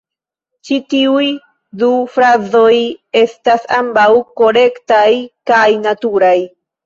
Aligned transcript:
Ĉi 0.67 0.77
tiuj 0.93 1.25
du 1.81 1.89
frazoj 2.13 2.71
estas 3.23 3.67
ambaŭ 3.81 4.07
korektaj 4.41 5.07
kaj 5.51 5.63
naturaj. 5.85 6.35